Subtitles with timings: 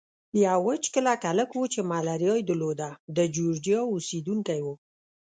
[0.45, 4.67] یو وچ کلک هلک وو چې ملاریا یې درلوده، د جورجیا اوسېدونکی و.